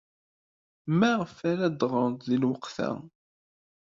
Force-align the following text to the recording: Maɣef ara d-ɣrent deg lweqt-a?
Maɣef 0.99 1.35
ara 1.51 1.67
d-ɣrent 1.69 2.27
deg 2.29 2.39
lweqt-a? 2.41 2.89